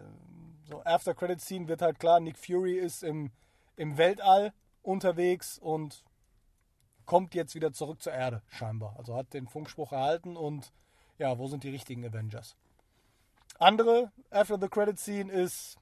so 0.67 0.81
After 0.83 1.13
Credit 1.13 1.39
Scene 1.39 1.67
wird 1.67 1.81
halt 1.81 1.99
klar, 1.99 2.19
Nick 2.19 2.37
Fury 2.37 2.75
ist 2.77 3.03
im, 3.03 3.31
im 3.75 3.97
Weltall 3.97 4.51
unterwegs 4.81 5.57
und 5.59 6.03
kommt 7.05 7.36
jetzt 7.36 7.55
wieder 7.55 7.74
zurück 7.74 8.01
zur 8.01 8.13
Erde, 8.13 8.41
scheinbar. 8.50 8.95
Also 8.98 9.15
hat 9.15 9.33
den 9.33 9.48
Funkspruch 9.48 9.91
erhalten 9.91 10.36
und 10.38 10.72
ja, 11.17 11.38
wo 11.38 11.48
sind 11.48 11.63
die 11.63 11.69
richtigen 11.69 12.05
Avengers? 12.05 12.55
andere 13.60 14.12
After 14.29 14.57
the 14.60 14.67
Credit 14.67 15.00
Scene 15.00 15.31
ist, 15.31 15.77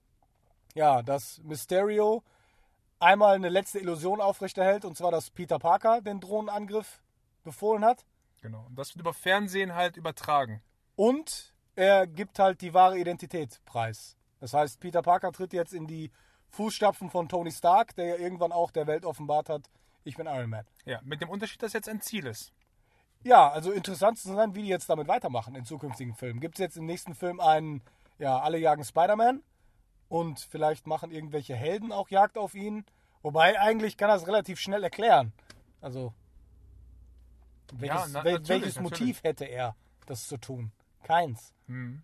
ja, 0.75 1.01
dass 1.01 1.39
Mysterio 1.43 2.23
einmal 2.99 3.35
eine 3.35 3.49
letzte 3.49 3.79
Illusion 3.79 4.21
aufrechterhält, 4.21 4.85
und 4.85 4.95
zwar, 4.95 5.11
dass 5.11 5.31
Peter 5.31 5.59
Parker 5.59 6.01
den 6.01 6.19
Drohnenangriff 6.19 7.01
befohlen 7.43 7.83
hat. 7.83 8.05
Genau. 8.41 8.65
Und 8.67 8.75
das 8.75 8.89
wird 8.89 9.01
über 9.01 9.13
Fernsehen 9.13 9.75
halt 9.75 9.97
übertragen. 9.97 10.61
Und 10.95 11.53
er 11.75 12.07
gibt 12.07 12.39
halt 12.39 12.61
die 12.61 12.73
wahre 12.73 12.99
Identität 12.99 13.61
preis. 13.65 14.17
Das 14.39 14.53
heißt, 14.53 14.79
Peter 14.79 15.01
Parker 15.01 15.31
tritt 15.31 15.53
jetzt 15.53 15.73
in 15.73 15.87
die 15.87 16.11
Fußstapfen 16.49 17.09
von 17.09 17.29
Tony 17.29 17.51
Stark, 17.51 17.95
der 17.95 18.05
ja 18.05 18.15
irgendwann 18.15 18.51
auch 18.51 18.71
der 18.71 18.87
Welt 18.87 19.05
offenbart 19.05 19.49
hat, 19.49 19.69
ich 20.03 20.15
bin 20.17 20.27
Iron 20.27 20.49
Man. 20.49 20.65
Ja, 20.85 20.99
mit 21.03 21.21
dem 21.21 21.29
Unterschied, 21.29 21.61
dass 21.63 21.73
jetzt 21.73 21.89
ein 21.89 22.01
Ziel 22.01 22.25
ist. 22.27 22.53
Ja, 23.23 23.49
also 23.49 23.71
interessant 23.71 24.17
zu 24.17 24.33
sein, 24.33 24.55
wie 24.55 24.63
die 24.63 24.67
jetzt 24.67 24.89
damit 24.89 25.07
weitermachen 25.07 25.55
in 25.55 25.65
zukünftigen 25.65 26.15
Filmen. 26.15 26.39
Gibt 26.39 26.55
es 26.55 26.59
jetzt 26.59 26.77
im 26.77 26.85
nächsten 26.85 27.13
Film 27.13 27.39
einen, 27.39 27.83
ja, 28.17 28.39
alle 28.39 28.57
jagen 28.57 28.83
Spider-Man 28.83 29.43
und 30.09 30.39
vielleicht 30.39 30.87
machen 30.87 31.11
irgendwelche 31.11 31.55
Helden 31.55 31.91
auch 31.91 32.09
Jagd 32.09 32.37
auf 32.37 32.55
ihn. 32.55 32.85
Wobei 33.21 33.59
eigentlich 33.59 33.97
kann 33.97 34.09
er 34.09 34.15
es 34.15 34.25
relativ 34.25 34.59
schnell 34.59 34.83
erklären. 34.83 35.33
Also, 35.81 36.13
welches, 37.73 38.11
na- 38.11 38.23
wel, 38.23 38.47
welches. 38.47 38.79
Motiv 38.79 39.23
hätte 39.23 39.45
er, 39.45 39.75
das 40.07 40.27
zu 40.27 40.37
tun? 40.37 40.71
Keins. 41.03 41.53
Hm. 41.67 42.01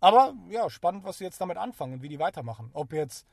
Aber 0.00 0.34
ja, 0.50 0.68
spannend, 0.68 1.04
was 1.04 1.18
sie 1.18 1.24
jetzt 1.24 1.40
damit 1.40 1.56
anfangen 1.56 1.94
und 1.94 2.02
wie 2.02 2.10
die 2.10 2.18
weitermachen. 2.18 2.70
Ob 2.74 2.92
jetzt 2.92 3.26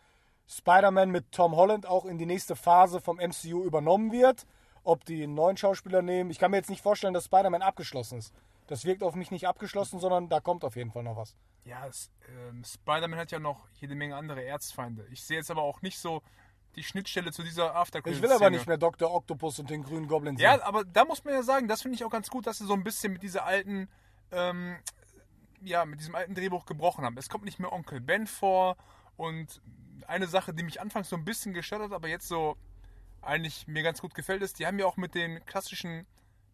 Spider-Man 0.47 1.11
mit 1.11 1.31
Tom 1.31 1.55
Holland 1.55 1.85
auch 1.85 2.05
in 2.05 2.17
die 2.17 2.25
nächste 2.25 2.55
Phase 2.55 2.99
vom 2.99 3.17
MCU 3.17 3.63
übernommen 3.63 4.11
wird, 4.11 4.45
ob 4.83 5.05
die 5.05 5.23
einen 5.23 5.33
neuen 5.33 5.57
Schauspieler 5.57 6.01
nehmen. 6.01 6.29
Ich 6.29 6.39
kann 6.39 6.51
mir 6.51 6.57
jetzt 6.57 6.69
nicht 6.69 6.81
vorstellen, 6.81 7.13
dass 7.13 7.25
Spider-Man 7.25 7.61
abgeschlossen 7.61 8.17
ist. 8.19 8.33
Das 8.67 8.85
wirkt 8.85 9.03
auf 9.03 9.15
mich 9.15 9.31
nicht 9.31 9.47
abgeschlossen, 9.47 9.99
sondern 9.99 10.29
da 10.29 10.39
kommt 10.39 10.63
auf 10.63 10.75
jeden 10.75 10.91
Fall 10.91 11.03
noch 11.03 11.17
was. 11.17 11.35
Ja, 11.65 11.85
ähm, 12.49 12.63
Spider-Man 12.63 13.19
hat 13.19 13.31
ja 13.31 13.39
noch 13.39 13.67
jede 13.79 13.95
Menge 13.95 14.15
andere 14.15 14.43
Erzfeinde. 14.43 15.05
Ich 15.11 15.23
sehe 15.23 15.37
jetzt 15.37 15.51
aber 15.51 15.61
auch 15.61 15.81
nicht 15.81 15.99
so 15.99 16.21
die 16.75 16.83
Schnittstelle 16.83 17.31
zu 17.31 17.43
dieser 17.43 17.75
after 17.75 18.05
Ich 18.05 18.21
will 18.21 18.31
aber 18.31 18.49
nicht 18.49 18.67
mehr 18.67 18.77
Dr. 18.77 19.13
Octopus 19.13 19.59
und 19.59 19.69
den 19.69 19.83
grünen 19.83 20.07
Goblin 20.07 20.37
sehen. 20.37 20.45
Ja, 20.45 20.63
aber 20.63 20.85
da 20.85 21.05
muss 21.05 21.23
man 21.23 21.33
ja 21.33 21.43
sagen, 21.43 21.67
das 21.67 21.81
finde 21.81 21.95
ich 21.95 22.05
auch 22.05 22.09
ganz 22.09 22.29
gut, 22.29 22.47
dass 22.47 22.59
sie 22.59 22.65
so 22.65 22.73
ein 22.73 22.83
bisschen 22.83 23.13
mit 23.13 23.23
dieser 23.23 23.45
alten, 23.45 23.89
ähm, 24.31 24.77
ja, 25.61 25.85
mit 25.85 25.99
diesem 25.99 26.15
alten 26.15 26.33
Drehbuch 26.33 26.65
gebrochen 26.65 27.03
haben. 27.03 27.17
Es 27.17 27.29
kommt 27.29 27.45
nicht 27.45 27.59
mehr 27.59 27.71
Onkel 27.71 27.99
Ben 27.99 28.25
vor 28.25 28.77
und 29.17 29.61
eine 30.09 30.27
Sache, 30.27 30.53
die 30.53 30.63
mich 30.63 30.81
anfangs 30.81 31.09
so 31.09 31.15
ein 31.15 31.25
bisschen 31.25 31.53
gestört 31.53 31.81
hat, 31.81 31.91
aber 31.91 32.07
jetzt 32.07 32.27
so 32.27 32.57
eigentlich 33.21 33.67
mir 33.67 33.83
ganz 33.83 34.01
gut 34.01 34.13
gefällt, 34.15 34.41
ist, 34.41 34.59
die 34.59 34.65
haben 34.65 34.79
ja 34.79 34.85
auch 34.85 34.97
mit 34.97 35.15
den 35.15 35.45
klassischen, 35.45 36.07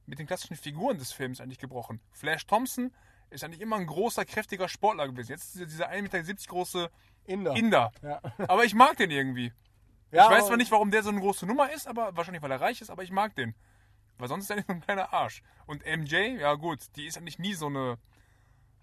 mit 0.05 0.19
den 0.19 0.27
klassischen 0.27 0.57
Figuren 0.57 0.97
des 0.97 1.11
Films 1.11 1.39
eigentlich 1.39 1.59
gebrochen. 1.59 2.01
Flash 2.11 2.45
Thompson 2.45 2.93
ist 3.29 3.43
eigentlich 3.43 3.61
immer 3.61 3.77
ein 3.77 3.87
großer, 3.87 4.25
kräftiger 4.25 4.67
Sportler 4.67 5.07
gewesen. 5.07 5.31
Jetzt 5.31 5.55
ist 5.55 5.71
dieser 5.71 5.89
1,70 5.89 6.01
Meter 6.01 6.33
große 6.47 6.89
Inder. 7.25 7.55
Inder. 7.55 7.91
Ja. 8.01 8.21
Aber 8.47 8.65
ich 8.65 8.73
mag 8.73 8.97
den 8.97 9.11
irgendwie. 9.11 9.53
Ja, 10.11 10.25
ich 10.25 10.37
weiß 10.37 10.47
zwar 10.47 10.57
nicht, 10.57 10.71
warum 10.71 10.91
der 10.91 11.03
so 11.03 11.09
eine 11.09 11.19
große 11.19 11.45
Nummer 11.45 11.71
ist, 11.71 11.85
aber 11.85 12.15
wahrscheinlich, 12.15 12.41
weil 12.41 12.51
er 12.51 12.61
reich 12.61 12.79
ist, 12.79 12.89
aber 12.89 13.03
ich 13.03 13.11
mag 13.11 13.35
den. 13.35 13.53
Weil 14.17 14.29
sonst 14.29 14.45
ist 14.45 14.49
er 14.51 14.55
nicht 14.55 14.67
so 14.67 14.73
ein 14.73 14.81
kleiner 14.81 15.11
Arsch. 15.13 15.41
Und 15.65 15.85
MJ, 15.85 16.39
ja 16.39 16.53
gut, 16.53 16.79
die 16.95 17.07
ist 17.07 17.17
eigentlich 17.17 17.39
nie 17.39 17.53
so 17.53 17.67
eine. 17.67 17.97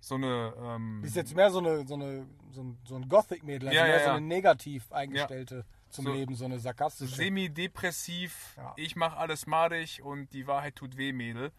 So 0.05 0.17
eine. 0.17 0.53
Ähm, 0.63 1.01
Die 1.03 1.09
ist 1.09 1.17
jetzt 1.17 1.35
mehr 1.35 1.51
so, 1.51 1.61
eine, 1.61 1.87
so, 1.87 1.95
eine, 1.95 2.27
so 2.53 2.63
ein, 2.63 2.79
so 2.85 2.95
ein 2.97 3.09
Gothic-Mädel, 3.09 3.69
also 3.71 3.79
Ja, 3.81 3.85
mehr 3.87 3.99
ja, 4.01 4.05
so 4.05 4.11
eine 4.11 4.21
negativ 4.27 4.93
eingestellte 4.93 5.65
zum 5.89 6.05
So- 6.05 6.13
Leben, 6.13 6.35
so 6.35 6.45
eine 6.45 6.59
sarkastische. 6.59 7.15
semi-depressiv, 7.17 8.59
ich 8.77 8.97
mach 8.97 9.17
alles 9.17 9.47
madig 9.47 10.03
und 10.05 10.31
die 10.35 10.47
Wahrheit 10.47 10.77
tut 10.77 10.99
weh, 10.99 11.15
Mädel. 11.15 11.53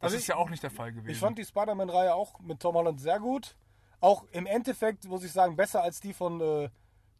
Das 0.00 0.04
Also 0.04 0.16
ist 0.16 0.22
ich- 0.22 0.28
ja 0.28 0.36
auch 0.36 0.48
nicht 0.48 0.62
der 0.62 0.70
Fall 0.70 0.92
gewesen. 0.92 1.10
Ich 1.10 1.18
fand 1.18 1.36
die 1.36 1.44
Spider-Man-Reihe 1.44 2.14
auch 2.14 2.40
mit 2.40 2.60
Tom 2.60 2.74
Holland 2.76 2.98
sehr 2.98 3.20
gut. 3.20 3.56
Auch 4.00 4.24
im 4.32 4.46
Endeffekt, 4.46 5.04
muss 5.04 5.22
ich 5.22 5.32
sagen, 5.32 5.54
besser 5.56 5.82
als 5.82 6.00
die 6.00 6.14
von 6.14 6.40
äh, 6.40 6.70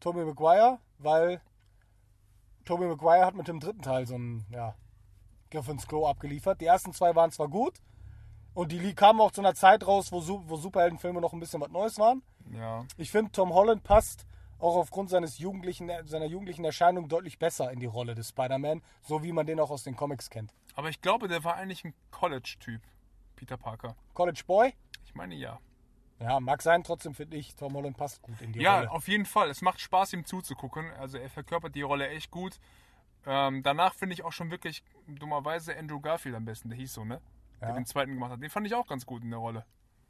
Tobey 0.00 0.24
Maguire, 0.24 0.78
weil 0.98 1.42
Tobey 2.64 2.86
Maguire 2.86 3.26
hat 3.26 3.34
mit 3.34 3.46
dem 3.46 3.60
dritten 3.60 3.82
Teil 3.82 4.06
so 4.06 4.14
einen 4.14 4.46
ja, 4.50 4.74
Griff 5.50 5.68
ins 5.68 5.86
Klo 5.86 6.06
abgeliefert. 6.08 6.60
Die 6.62 6.66
ersten 6.66 6.92
zwei 6.94 7.14
waren 7.14 7.30
zwar 7.30 7.48
gut 7.48 7.74
und 8.54 8.72
die 8.72 8.94
kamen 8.94 9.20
auch 9.20 9.30
zu 9.30 9.40
einer 9.40 9.54
Zeit 9.54 9.86
raus, 9.86 10.12
wo, 10.12 10.22
wo 10.48 10.56
Superheldenfilme 10.56 11.20
noch 11.20 11.32
ein 11.32 11.40
bisschen 11.40 11.60
was 11.60 11.70
Neues 11.70 11.98
waren. 11.98 12.22
ja. 12.52 12.84
Ich 12.96 13.10
finde, 13.10 13.32
Tom 13.32 13.52
Holland 13.52 13.82
passt 13.84 14.26
auch 14.58 14.76
aufgrund 14.76 15.10
seines 15.10 15.38
jugendlichen, 15.38 15.90
seiner 16.04 16.26
jugendlichen 16.26 16.64
Erscheinung 16.64 17.08
deutlich 17.08 17.38
besser 17.38 17.72
in 17.72 17.80
die 17.80 17.86
Rolle 17.86 18.14
des 18.14 18.28
Spider-Man, 18.28 18.80
so 19.02 19.22
wie 19.24 19.32
man 19.32 19.46
den 19.46 19.58
auch 19.58 19.70
aus 19.70 19.82
den 19.82 19.96
Comics 19.96 20.30
kennt. 20.30 20.52
Aber 20.74 20.88
ich 20.88 21.00
glaube, 21.00 21.26
der 21.28 21.42
war 21.44 21.56
eigentlich 21.56 21.84
ein 21.84 21.94
College-Typ, 22.12 22.80
Peter 23.36 23.56
Parker. 23.56 23.96
College 24.14 24.42
Boy? 24.46 24.72
Ich 25.04 25.14
meine 25.14 25.34
ja. 25.34 25.58
Ja, 26.20 26.38
mag 26.38 26.62
sein, 26.62 26.84
trotzdem 26.84 27.14
finde 27.14 27.36
ich, 27.36 27.56
Tom 27.56 27.74
Holland 27.74 27.96
passt 27.96 28.22
gut 28.22 28.40
in 28.40 28.52
die 28.52 28.60
Ja, 28.60 28.76
Rolle. 28.76 28.90
auf 28.92 29.08
jeden 29.08 29.26
Fall. 29.26 29.50
Es 29.50 29.60
macht 29.62 29.80
Spaß, 29.80 30.12
ihm 30.12 30.24
zuzugucken. 30.24 30.88
Also 30.92 31.18
er 31.18 31.28
verkörpert 31.28 31.74
die 31.74 31.82
Rolle 31.82 32.08
echt 32.08 32.30
gut. 32.30 32.60
Ähm, 33.26 33.64
danach 33.64 33.94
finde 33.94 34.14
ich 34.14 34.22
auch 34.22 34.30
schon 34.32 34.52
wirklich 34.52 34.84
dummerweise 35.08 35.76
Andrew 35.76 35.98
Garfield 36.00 36.36
am 36.36 36.44
besten. 36.44 36.68
Der 36.68 36.78
hieß 36.78 36.94
so, 36.94 37.04
ne? 37.04 37.20
Der 37.62 37.70
Ja. 37.70 37.74
den 37.76 37.86
zweiten 37.86 38.12
gemacht 38.14 38.32
hat. 38.32 38.42
Den 38.42 38.50
fand 38.50 38.66
ich 38.66 38.74
auch 38.74 38.86
ganz 38.86 39.06
gut 39.06 39.22
in 39.22 39.30
der 39.30 39.38
Rolle. 39.38 39.64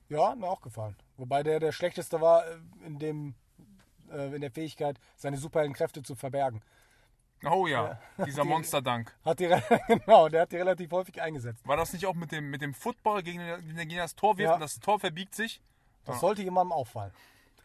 Ja, 0.09 0.31
hat 0.31 0.39
mir 0.39 0.49
auch 0.49 0.61
gefallen. 0.61 0.97
Wobei 1.17 1.43
der 1.43 1.61
der 1.61 1.73
schlechteste 1.73 2.21
war 2.21 2.47
äh, 2.47 2.57
in 2.85 2.99
dem 2.99 3.35
äh, 4.11 4.35
in 4.35 4.41
der 4.41 4.51
Fähigkeit, 4.51 4.99
seine 5.17 5.37
Superheldenkräfte 5.39 6.03
zu 6.03 6.15
verbergen. 6.15 6.63
Oh 7.45 7.67
ja, 7.67 7.99
dieser 8.27 8.43
Die- 8.43 8.49
Monsterdank. 8.49 9.15
Hat 9.25 9.41
die 9.41 9.49
genau, 9.89 10.29
der 10.29 10.43
hat 10.43 10.53
die 10.53 10.57
relativ 10.57 10.91
häufig 10.93 11.21
eingesetzt. 11.23 11.67
War 11.67 11.77
das 11.77 11.93
nicht 11.93 12.07
auch 12.07 12.15
mit 12.15 12.31
dem, 12.33 12.51
mit 12.51 12.63
dem 12.63 12.75
Football, 12.75 13.23
gegen, 13.23 13.39
den 13.39 13.77
gegen 13.77 13.97
das 13.97 14.15
Tor 14.15 14.37
wirft 14.39 14.49
Ja. 14.49 14.55
und 14.55 14.61
das 14.61 14.79
Tor 14.81 15.01
verbiegt 15.01 15.35
sich? 15.35 15.61
Das 16.05 16.21
sollte 16.21 16.43
jemandem 16.43 16.73
auffallen. 16.73 17.13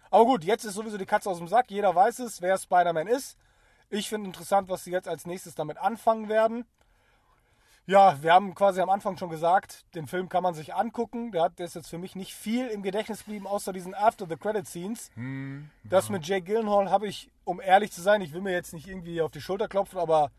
Aber 0.10 0.26
gut, 0.26 0.44
jetzt 0.46 0.64
ist 0.64 0.76
sowieso 0.76 0.98
die 0.98 1.06
Katze 1.06 1.30
aus 1.30 1.38
dem 1.38 1.48
Sack. 1.48 1.70
Jeder 1.70 1.94
weiß 1.94 2.20
es, 2.20 2.42
wer 2.42 2.58
Spider-Man 2.58 3.08
ist. 3.08 3.38
Ich 3.90 4.08
finde 4.10 4.28
interessant, 4.28 4.70
was 4.70 4.84
sie 4.84 4.92
jetzt 4.92 5.08
als 5.08 5.26
nächstes 5.26 5.54
damit 5.56 5.78
anfangen 5.78 6.30
werden. 6.30 6.66
Ja, 7.90 8.22
wir 8.22 8.34
haben 8.34 8.54
quasi 8.54 8.82
am 8.82 8.90
Anfang 8.90 9.16
schon 9.16 9.30
gesagt, 9.30 9.86
den 9.96 10.08
Film 10.08 10.28
kann 10.28 10.44
man 10.44 10.54
sich 10.54 10.76
angucken. 10.76 11.32
Der, 11.32 11.44
hat, 11.44 11.58
der 11.58 11.68
ist 11.68 11.76
jetzt 11.76 11.90
für 11.90 11.98
mich 11.98 12.18
nicht 12.18 12.34
viel 12.34 12.68
im 12.68 12.84
Gedächtnis 12.84 13.20
geblieben, 13.24 13.48
außer 13.48 13.72
diesen 13.72 13.96
After-the-Credit-Scenes. 13.96 15.10
Hm, 15.14 15.70
Das 15.86 16.10
mit 16.10 16.28
Jake 16.28 16.44
Gyllenhaal 16.44 16.92
habe 16.92 17.08
ich, 17.08 17.32
um 17.46 17.62
ehrlich 17.62 17.94
zu 17.94 18.02
sein, 18.02 18.22
ich 18.22 18.34
will 18.34 18.42
mir 18.42 18.52
jetzt 18.52 18.74
nicht 18.74 18.90
irgendwie 18.90 19.22
auf 19.22 19.32
die 19.32 19.40
Schulter 19.40 19.70
klopfen, 19.70 20.00
aber 20.00 20.32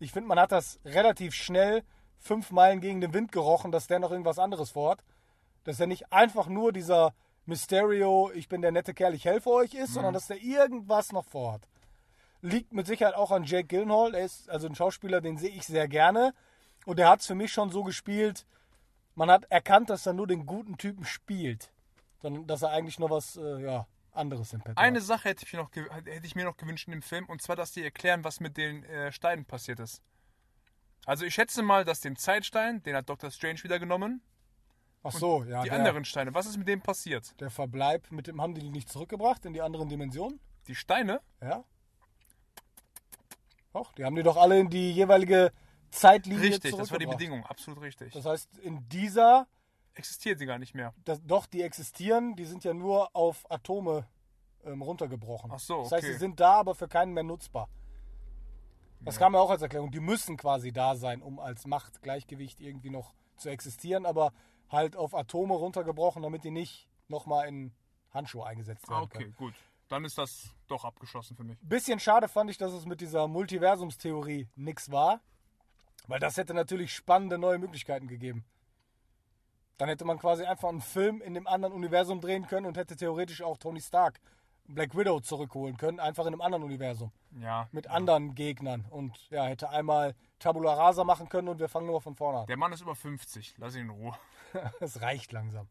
ich 0.00 0.10
finde, 0.10 0.28
man 0.28 0.40
hat 0.40 0.50
das 0.50 0.80
relativ 0.84 1.34
schnell 1.34 1.84
fünf 2.18 2.50
Meilen 2.50 2.80
gegen 2.80 3.00
den 3.00 3.14
Wind 3.14 3.30
gerochen, 3.30 3.70
dass 3.70 3.86
der 3.86 4.00
noch 4.00 4.10
irgendwas 4.10 4.40
anderes 4.40 4.70
vorhat. 4.70 5.04
Dass 5.62 5.78
er 5.78 5.86
nicht 5.86 6.12
einfach 6.12 6.48
nur 6.48 6.72
dieser 6.72 7.14
Mysterio, 7.46 8.32
ich 8.34 8.48
bin 8.48 8.60
der 8.60 8.72
nette 8.72 8.92
Kerl, 8.92 9.14
ich 9.14 9.24
helfe 9.24 9.50
euch 9.50 9.74
ist, 9.74 9.94
sondern 9.94 10.14
dass 10.14 10.26
der 10.26 10.42
irgendwas 10.42 11.12
noch 11.12 11.26
vorhat. 11.26 11.62
Liegt 12.40 12.72
mit 12.72 12.88
Sicherheit 12.88 13.14
auch 13.14 13.30
an 13.30 13.44
Jake 13.44 13.68
Gyllenhaal. 13.68 14.16
Er 14.16 14.24
ist 14.24 14.50
also 14.50 14.66
ein 14.66 14.74
Schauspieler, 14.74 15.20
den 15.20 15.38
sehe 15.38 15.50
ich 15.50 15.64
sehr 15.64 15.86
gerne. 15.86 16.34
Und 16.84 16.98
er 16.98 17.08
hat 17.08 17.20
es 17.20 17.26
für 17.26 17.34
mich 17.34 17.52
schon 17.52 17.70
so 17.70 17.82
gespielt, 17.84 18.46
man 19.14 19.30
hat 19.30 19.44
erkannt, 19.50 19.90
dass 19.90 20.06
er 20.06 20.12
nur 20.12 20.26
den 20.26 20.46
guten 20.46 20.78
Typen 20.78 21.04
spielt. 21.04 21.72
Sondern 22.20 22.46
dass 22.46 22.62
er 22.62 22.70
eigentlich 22.70 22.98
noch 22.98 23.10
was 23.10 23.36
äh, 23.36 23.62
ja, 23.62 23.86
anderes 24.12 24.52
im 24.52 24.60
Petto 24.60 24.80
Eine 24.80 25.00
hat. 25.00 25.06
Sache 25.06 25.28
hätte 25.28 25.44
ich, 25.44 25.52
mir 25.52 25.60
noch, 25.60 25.70
hätte 25.74 26.26
ich 26.26 26.34
mir 26.34 26.44
noch 26.44 26.56
gewünscht 26.56 26.86
in 26.88 26.92
dem 26.92 27.02
Film, 27.02 27.26
und 27.26 27.42
zwar, 27.42 27.56
dass 27.56 27.72
die 27.72 27.82
erklären, 27.82 28.24
was 28.24 28.40
mit 28.40 28.56
den 28.56 28.84
äh, 28.84 29.12
Steinen 29.12 29.44
passiert 29.44 29.80
ist. 29.80 30.02
Also 31.04 31.24
ich 31.24 31.34
schätze 31.34 31.62
mal, 31.62 31.84
dass 31.84 32.00
den 32.00 32.16
Zeitstein, 32.16 32.82
den 32.84 32.94
hat 32.94 33.08
Dr. 33.08 33.30
Strange 33.30 33.62
wieder 33.64 33.78
genommen. 33.78 34.22
Ach 35.02 35.10
so, 35.10 35.42
ja. 35.42 35.62
die 35.62 35.68
der, 35.68 35.78
anderen 35.78 36.04
Steine, 36.04 36.32
was 36.32 36.46
ist 36.46 36.56
mit 36.56 36.68
dem 36.68 36.80
passiert? 36.80 37.38
Der 37.40 37.50
Verbleib, 37.50 38.10
mit 38.12 38.28
dem 38.28 38.40
haben 38.40 38.54
die 38.54 38.60
die 38.60 38.70
nicht 38.70 38.88
zurückgebracht 38.88 39.44
in 39.44 39.52
die 39.52 39.60
anderen 39.60 39.88
Dimensionen? 39.88 40.38
Die 40.68 40.76
Steine? 40.76 41.20
Ja. 41.40 41.64
Doch, 43.72 43.92
die 43.94 44.04
haben 44.04 44.14
die 44.14 44.22
doch 44.22 44.36
alle 44.36 44.60
in 44.60 44.70
die 44.70 44.92
jeweilige 44.92 45.52
Zeitlinie 45.92 46.42
Richtig, 46.50 46.74
das 46.76 46.90
war 46.90 46.98
die. 46.98 47.06
Bedingung, 47.06 47.44
absolut 47.46 47.80
richtig. 47.82 48.12
Das 48.12 48.24
heißt, 48.24 48.58
in 48.58 48.88
dieser, 48.88 49.46
Existiert 49.94 50.38
sie 50.38 50.46
gar 50.46 50.58
nicht 50.58 50.74
mehr. 50.74 50.94
das, 51.04 51.20
doch, 51.22 51.46
die 51.46 51.62
existieren, 51.62 52.34
die 52.34 52.46
sind 52.46 52.64
ja 52.64 52.72
nur 52.74 53.14
auf 53.14 53.44
Atome 53.50 54.06
ähm, 54.64 54.80
runtergebrochen. 54.82 55.50
Ach 55.52 55.58
so, 55.60 55.82
Das 55.82 55.92
heißt, 55.92 56.04
okay. 56.04 56.12
sie 56.14 56.18
sind 56.18 56.40
da, 56.40 56.54
aber 56.54 56.74
für 56.74 56.88
keinen 56.88 57.12
mehr 57.12 57.22
nutzbar. 57.24 57.68
Das 59.00 59.18
kam 59.18 59.34
ja 59.34 59.40
auch 59.40 59.50
als 59.50 59.60
Erklärung. 59.62 59.90
Die 59.90 59.98
müssen 60.00 60.36
quasi 60.36 60.72
da 60.72 60.94
sein, 60.94 61.22
um 61.22 61.40
als 61.40 61.66
Machtgleichgewicht 61.66 62.60
irgendwie 62.60 62.90
noch 62.90 63.14
zu 63.36 63.48
existieren, 63.48 64.06
aber 64.06 64.32
halt 64.70 64.96
auf 64.96 65.14
Atome 65.14 65.54
runtergebrochen, 65.54 66.22
damit 66.22 66.44
die 66.44 66.52
nicht 66.52 66.88
nochmal 67.08 67.48
in 67.48 67.74
Handschuhe 68.10 68.46
eingesetzt 68.46 68.88
werden 68.88 69.04
Ah, 69.04 69.06
können. 69.08 69.24
okay, 69.24 69.34
gut. 69.36 69.54
Dann 69.88 70.04
ist 70.04 70.16
das 70.18 70.54
doch 70.68 70.84
abgeschlossen 70.84 71.36
für 71.36 71.44
mich. 71.44 71.58
Bisschen 71.60 71.98
schade 71.98 72.28
fand 72.28 72.48
ich, 72.50 72.56
dass 72.58 72.72
es 72.72 72.86
mit 72.86 73.00
dieser 73.00 73.26
Multiversumstheorie 73.28 74.48
nix 74.54 74.90
war. 74.90 75.20
Weil 76.08 76.20
das 76.20 76.36
hätte 76.36 76.54
natürlich 76.54 76.94
spannende 76.94 77.38
neue 77.38 77.58
Möglichkeiten 77.58 78.08
gegeben. 78.08 78.44
Dann 79.78 79.88
hätte 79.88 80.04
man 80.04 80.18
quasi 80.18 80.44
einfach 80.44 80.68
einen 80.68 80.80
Film 80.80 81.20
in 81.22 81.34
dem 81.34 81.46
anderen 81.46 81.72
Universum 81.72 82.20
drehen 82.20 82.46
können 82.46 82.66
und 82.66 82.76
hätte 82.76 82.96
theoretisch 82.96 83.42
auch 83.42 83.58
Tony 83.58 83.80
Stark, 83.80 84.20
Black 84.64 84.96
Widow 84.96 85.20
zurückholen 85.20 85.76
können, 85.76 85.98
einfach 85.98 86.24
in 86.24 86.34
einem 86.34 86.40
anderen 86.40 86.64
Universum. 86.64 87.10
Ja. 87.40 87.68
Mit 87.72 87.88
anderen 87.88 88.34
Gegnern. 88.34 88.86
Und 88.90 89.28
ja, 89.30 89.44
hätte 89.44 89.70
einmal 89.70 90.14
Tabula 90.38 90.74
Rasa 90.74 91.04
machen 91.04 91.28
können 91.28 91.48
und 91.48 91.58
wir 91.58 91.68
fangen 91.68 91.86
nur 91.86 92.00
von 92.00 92.14
vorne 92.14 92.40
an. 92.40 92.46
Der 92.46 92.56
Mann 92.56 92.72
ist 92.72 92.80
über 92.80 92.94
50, 92.94 93.54
lass 93.58 93.74
ihn 93.74 93.82
in 93.82 93.90
Ruhe. 93.90 94.16
Das 94.80 95.00
reicht 95.00 95.32
langsam. 95.32 95.66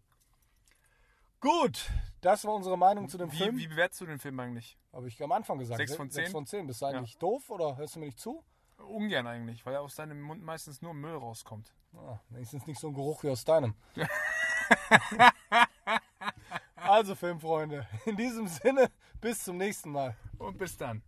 Gut, 1.39 1.91
das 2.21 2.45
war 2.45 2.53
unsere 2.53 2.77
Meinung 2.77 3.09
zu 3.09 3.17
dem 3.17 3.31
Wie, 3.31 3.37
Film. 3.37 3.57
wie 3.57 3.67
bewertest 3.67 4.01
du 4.01 4.05
den 4.07 4.19
Film 4.19 4.39
eigentlich? 4.39 4.77
Habe 4.91 5.07
ich 5.07 5.21
am 5.23 5.31
Anfang 5.31 5.57
gesagt. 5.59 5.77
Sechs 5.77 5.95
von 5.95 6.09
zehn? 6.09 6.23
Sechs 6.23 6.31
von 6.31 6.45
zehn. 6.45 6.67
Bist 6.67 6.81
du 6.81 6.87
eigentlich 6.87 7.17
doof 7.17 7.49
oder 7.49 7.77
hörst 7.77 7.95
du 7.95 7.99
mir 7.99 8.07
nicht 8.07 8.19
zu? 8.19 8.43
Ungern 8.85 9.27
eigentlich, 9.27 9.65
weil 9.65 9.75
aus 9.77 9.95
deinem 9.95 10.21
Mund 10.21 10.43
meistens 10.43 10.81
nur 10.81 10.93
Müll 10.93 11.15
rauskommt. 11.15 11.73
Ah, 11.93 12.19
wenigstens 12.29 12.67
nicht 12.67 12.79
so 12.79 12.87
ein 12.87 12.93
Geruch 12.93 13.23
wie 13.23 13.29
aus 13.29 13.43
deinem. 13.43 13.75
also 16.75 17.15
Filmfreunde, 17.15 17.87
in 18.05 18.15
diesem 18.15 18.47
Sinne, 18.47 18.89
bis 19.19 19.43
zum 19.43 19.57
nächsten 19.57 19.91
Mal. 19.91 20.15
Und 20.37 20.57
bis 20.57 20.77
dann. 20.77 21.01